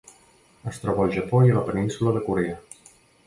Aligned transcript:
Es 0.71 0.79
troba 0.85 1.03
al 1.03 1.11
Japó 1.17 1.43
i 1.49 1.53
la 1.57 1.63
Península 1.69 2.13
de 2.17 2.25
Corea. 2.31 2.57